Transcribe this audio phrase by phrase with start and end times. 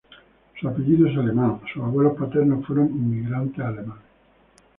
[0.59, 4.03] Su apellido es alemán y sus abuelos paternos fueron inmigrantes alemanes.